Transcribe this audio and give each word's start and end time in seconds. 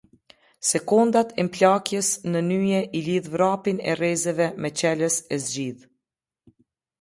Sekondat 0.67 1.33
e 1.43 1.43
mplakjes 1.49 2.09
në 2.31 2.41
nyje 2.47 2.79
i 3.01 3.03
lidh 3.09 3.29
vrapin 3.35 3.83
e 3.91 3.95
rrezeve 3.99 4.49
me 4.63 4.73
çelës 4.81 5.21
e 5.37 5.41
zgjidh. 5.45 5.85